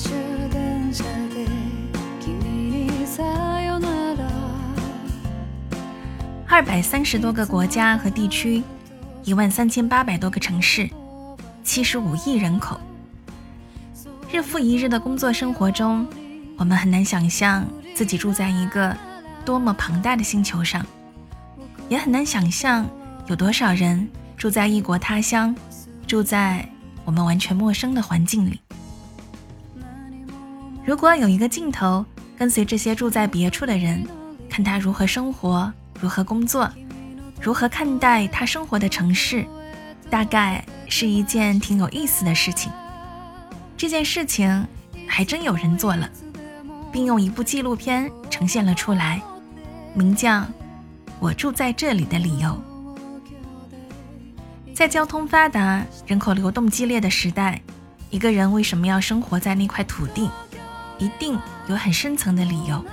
[0.00, 0.10] 車
[0.50, 1.46] 電車で
[2.20, 3.22] 君にさ
[3.62, 4.24] よなら
[6.46, 8.62] 二百三十多个国家和地区，
[9.24, 10.88] 一万三千八百多个城市，
[11.64, 12.78] 七十五亿人口。
[14.30, 16.06] 日复一日的工作生活中，
[16.56, 18.96] 我们很难想象自己住在一个
[19.44, 20.84] 多么庞大的星球上，
[21.88, 22.86] 也很难想象
[23.28, 25.54] 有多少人住在异国他乡，
[26.06, 26.68] 住在
[27.04, 28.60] 我们完全陌生的环境里。
[30.83, 32.03] 如果有一个镜头
[32.37, 34.03] 跟随这些住在别处的人，
[34.49, 36.69] 看他如何生活，如何工作，
[37.39, 39.45] 如何看待他生活的城市，
[40.09, 42.71] 大概是一件挺有意思的事情。
[43.77, 44.65] 这件事情
[45.07, 46.09] 还真有人做了，
[46.91, 49.21] 并用一部纪录片呈现了出来，
[49.93, 50.39] 名叫
[51.19, 52.49] 《我住在这里的理由》。
[54.73, 57.61] 在交通发达、人口流动激烈的时代，
[58.09, 60.27] 一个人为什么要生活在那块土地，
[61.01, 62.85] 一定有很深层的理由。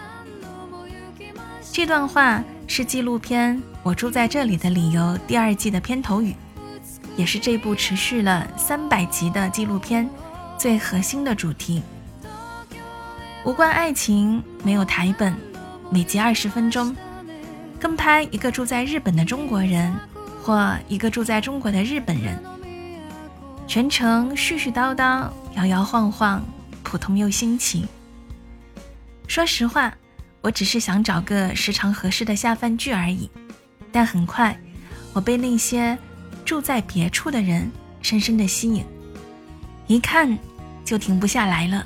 [1.70, 6.34] 这段话是纪录片《我住在这里的理由》第二季的片头语，
[7.16, 10.08] 也是这部持续了三百集的纪录片
[10.56, 11.82] 最核心的主题。
[13.44, 15.36] 无关爱情，没有台本，
[15.90, 16.96] 每集二十分钟，
[17.78, 19.94] 跟拍一个住在日本的中国人，
[20.42, 22.42] 或一个住在中国的日本人，
[23.66, 26.42] 全程絮絮叨叨，摇摇晃晃，
[26.82, 27.86] 普通又新奇。
[29.28, 29.94] 说实话。
[30.40, 33.28] 我只是想找个时长合适的下饭剧而已，
[33.90, 34.56] 但很快，
[35.12, 35.98] 我被那些
[36.44, 37.68] 住在别处的人
[38.00, 38.84] 深深的吸引，
[39.88, 40.38] 一看
[40.84, 41.84] 就停不下来了。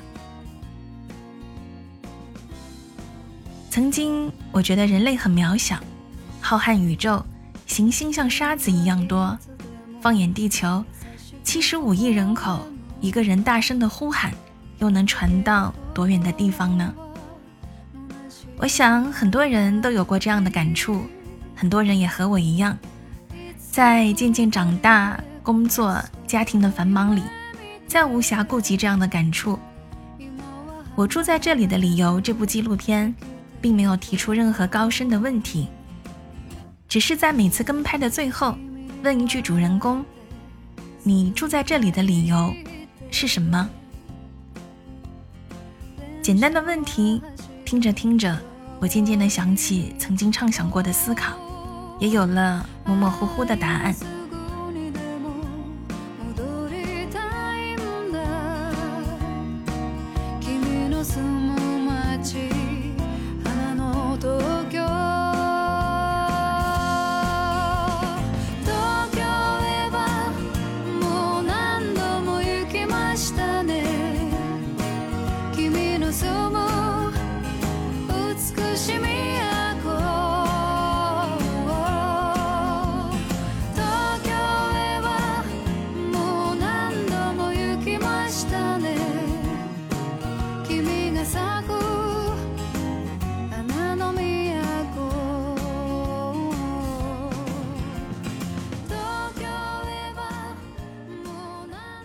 [3.71, 5.79] 曾经我觉得人类很渺小，
[6.39, 7.25] 浩瀚宇宙，
[7.65, 9.35] 行星像沙子一样多，
[9.99, 10.85] 放眼地球，
[11.43, 12.67] 七十五亿人口，
[13.01, 14.31] 一个人大声的呼喊，
[14.77, 16.93] 又能传到多远的地方呢？
[18.57, 21.03] 我想很多人都有过这样的感触，
[21.55, 22.77] 很多人也和我一样，
[23.71, 27.21] 在渐渐长大、工作、家庭的繁忙里，
[27.87, 29.59] 再无暇顾及这样的感触。
[30.95, 33.13] 我住在这里的理由，这部纪录片
[33.59, 35.67] 并没有提出任何高深的问题，
[36.87, 38.55] 只是在每次跟拍的最后
[39.03, 40.05] 问一句主人公
[41.03, 42.53] ：“你住在这里的理由
[43.09, 43.67] 是什么？”
[46.21, 47.21] 简单的问题，
[47.73, 48.37] 听着听着。
[48.79, 51.33] 我渐渐地想起曾经畅想过的思考，
[51.99, 53.95] 也有了模模糊糊的答案。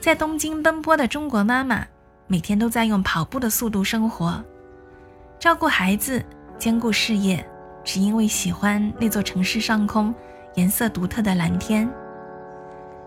[0.00, 1.84] 在东京奔波的中国妈妈，
[2.26, 4.42] 每天都在用跑步的速度生活，
[5.38, 6.24] 照顾孩子，
[6.56, 7.46] 兼顾事业，
[7.84, 10.14] 只因为喜欢那座城市上空
[10.54, 11.86] 颜色独特的蓝天。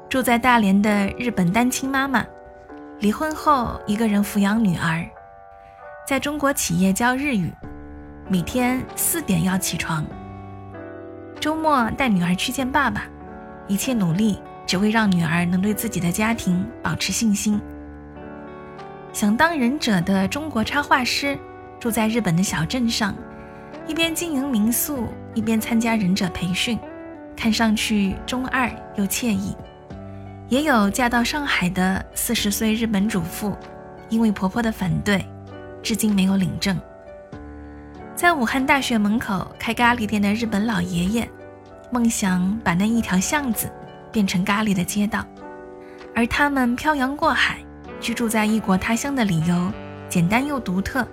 [0.10, 2.24] 住在大连的日本单亲妈妈，
[3.00, 5.04] 离婚后一个人抚养女儿，
[6.08, 7.52] 在中国企业教日语，
[8.28, 10.06] 每天四点要起床，
[11.40, 13.04] 周末带女儿去见爸爸，
[13.68, 14.40] 一切努力。
[14.68, 17.60] 只为让女儿能对自己的家庭保持信心。
[19.12, 21.38] 想当忍者的中国插画师，
[21.78, 23.14] 住在日本的小镇上，
[23.86, 26.80] 一边经营民宿，一边参加忍者培训，
[27.36, 29.58] 看上去中二又惬意。
[30.48, 33.58] 也有嫁到上海的四十岁日本主妇，
[34.08, 35.26] 因为婆婆的反对，
[35.82, 36.80] 至今没有领证。
[38.16, 41.30] 在武汉大学门口开咖喱店的日本老爷爷，
[41.92, 43.72] 梦想把那一条巷子。
[44.12, 45.26] 变成咖喱的街道，
[46.14, 47.60] 而他们漂洋过海
[48.02, 49.72] 居住在异国他乡的理由
[50.10, 51.08] 简单又独特。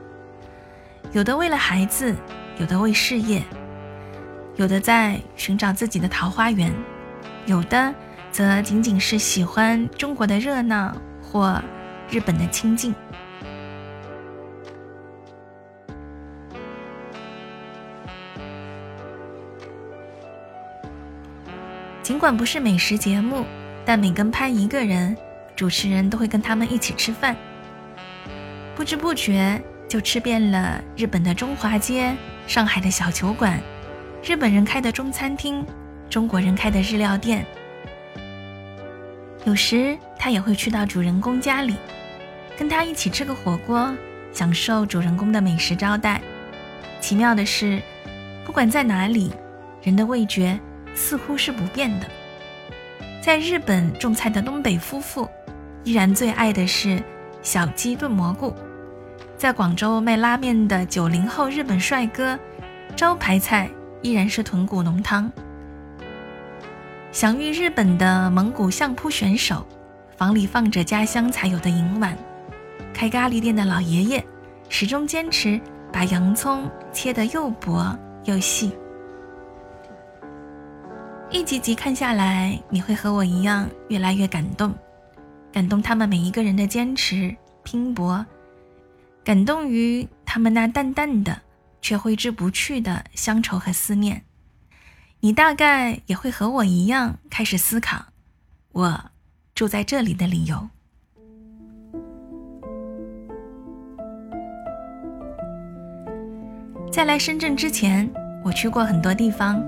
[1.12, 2.12] 有的为了孩子，
[2.58, 3.40] 有的为事业，
[4.56, 6.72] 有的在寻找自己的桃花源，
[7.46, 7.94] 有的
[8.32, 10.92] 则仅仅是喜欢中国的热闹
[11.22, 11.62] 或
[12.10, 12.92] 日本的清静。
[22.08, 23.44] 尽管不是美食节目，
[23.84, 25.14] 但每跟拍一个人，
[25.55, 27.37] 主持人都会跟他们一起吃饭。
[28.75, 32.16] 不知不觉就吃遍了日本的中华街、
[32.46, 33.60] 上海的小酒馆、
[34.25, 35.62] 日本人开的中餐厅、
[36.08, 37.44] 中国人开的日料店。
[39.44, 41.75] 有时他也会去到主人公家里，
[42.56, 43.94] 跟他一起吃个火锅，
[44.32, 46.22] 享受主人公的美食招待。
[47.02, 47.82] 奇妙的是，
[48.46, 49.31] 不管在哪里，
[49.82, 50.58] 人的味觉
[50.98, 52.06] 似乎是不变的。
[53.22, 55.28] 在日本种菜的东北夫妇，
[55.84, 57.00] 依然最爱的是
[57.40, 58.52] 小鸡炖蘑菇；
[59.36, 62.36] 在广州卖拉面的九零后日本帅哥，
[62.96, 63.70] 招牌菜
[64.02, 65.30] 依然是豚骨浓汤。
[67.12, 69.64] 享誉日本的蒙古相扑选手，
[70.16, 72.12] 房里放着家乡才有的银碗；
[72.92, 74.24] 开咖喱店的老爷爷，
[74.68, 75.60] 始终坚持
[75.92, 78.72] 把洋葱切得又薄又细。
[81.30, 84.75] 一集集看下来，你会和我一样越来越感动，
[85.52, 88.25] 感动他们每一个人的坚持拼搏，
[89.22, 91.38] 感动于他们那淡淡的
[91.82, 94.25] 却挥之不去的乡愁和思念。
[95.20, 98.06] 你大概也会和我一样开始思考，
[98.72, 99.10] 我
[99.54, 100.66] 住在这里的理由。
[106.90, 108.10] 在来深圳之前，
[108.42, 109.62] 我去过很多地方。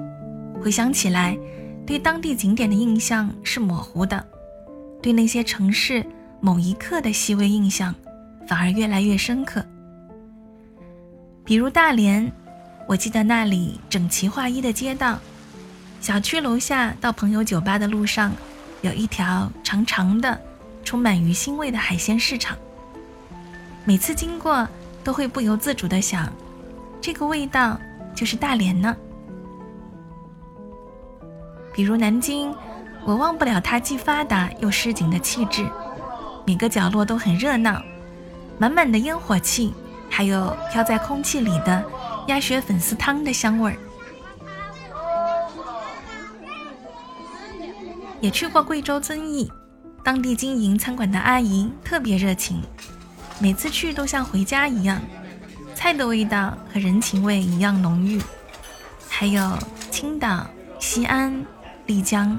[0.62, 1.36] 回想起来，
[1.86, 4.24] 对当地景点的印象是模糊的，
[5.02, 6.04] 对那些城市
[6.40, 7.94] 某一刻的细微印象，
[8.46, 9.64] 反而越来越深刻。
[11.44, 12.30] 比如大连，
[12.86, 15.18] 我记得那里整齐划一的街道，
[16.00, 18.30] 小区楼下到朋友酒吧的路上，
[18.82, 20.38] 有一条长长的、
[20.84, 22.56] 充满鱼腥味的海鲜市场。
[23.86, 24.68] 每次经过，
[25.02, 26.30] 都会不由自主地想，
[27.00, 27.80] 这个味道
[28.14, 28.94] 就是大连呢。
[31.80, 32.54] 比如南京，
[33.06, 35.66] 我忘不了它既发达又市井的气质，
[36.44, 37.82] 每个角落都很热闹，
[38.58, 39.72] 满满的烟火气，
[40.10, 41.82] 还有飘在空气里的
[42.26, 43.78] 鸭血粉丝汤的香味儿。
[48.20, 49.50] 也去过贵州遵义，
[50.04, 52.60] 当地经营餐馆的阿姨特别热情，
[53.38, 55.00] 每次去都像回家一样，
[55.74, 58.20] 菜的味道和人情味一样浓郁。
[59.08, 59.58] 还有
[59.90, 60.46] 青岛、
[60.78, 61.42] 西安。
[61.90, 62.38] 丽江，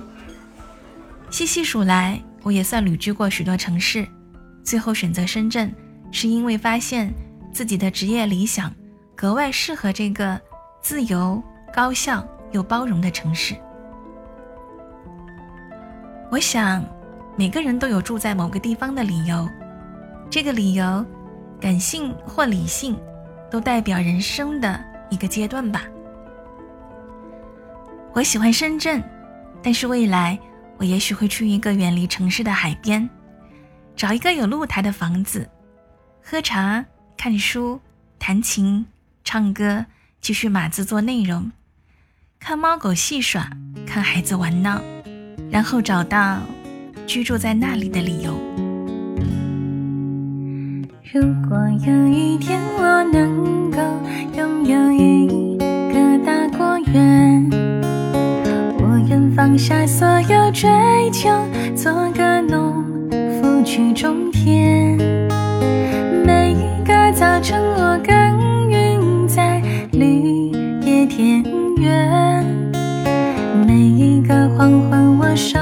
[1.30, 4.08] 细细数来，我也算旅居过许多城市，
[4.64, 5.70] 最后选择深圳，
[6.10, 7.14] 是因为发现
[7.52, 8.74] 自己的职业理想
[9.14, 10.40] 格外适合这个
[10.82, 11.44] 自由、
[11.74, 13.54] 高效又包容的城市。
[16.32, 16.82] 我想，
[17.36, 19.46] 每个人都有住在某个地方的理由，
[20.30, 21.06] 这个理由，
[21.60, 22.98] 感性或理性，
[23.50, 25.84] 都代表人生的一个阶段吧。
[28.14, 29.04] 我喜欢深圳。
[29.64, 30.40] 但是未来，
[30.78, 33.08] 我也许会去一个远离城市的海边，
[33.96, 35.48] 找一个有露台的房子，
[36.24, 36.84] 喝茶、
[37.16, 37.80] 看书、
[38.18, 38.86] 弹琴、
[39.24, 39.86] 唱歌，
[40.20, 41.52] 继续码字做内容，
[42.40, 43.50] 看猫狗戏耍，
[43.86, 44.82] 看孩子玩闹，
[45.52, 46.40] 然后找到
[47.06, 48.34] 居住在那里的理由。
[51.14, 53.78] 如果有一天我能够
[54.38, 55.51] 拥有一
[59.36, 60.70] 放下所有追
[61.12, 61.30] 求，
[61.76, 64.98] 做个农夫去种田。
[66.26, 69.62] 每一个早晨，我耕耘在
[69.94, 71.44] 绿野田
[71.78, 72.44] 园；
[73.66, 75.58] 每一个黄昏，我守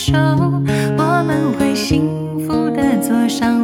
[0.00, 0.14] 手
[0.96, 2.08] 我们会幸
[2.46, 3.59] 福的坐上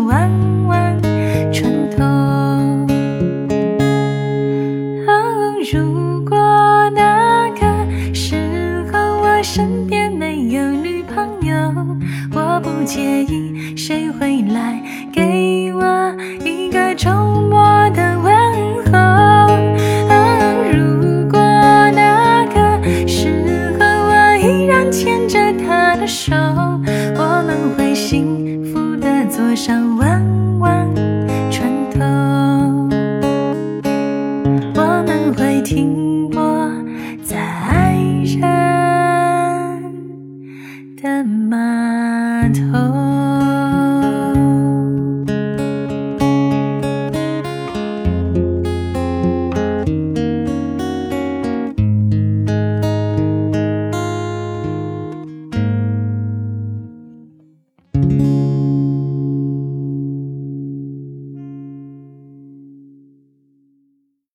[41.87, 42.86] 那头